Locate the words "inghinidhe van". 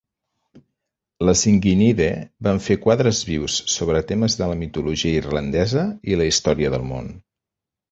1.51-2.61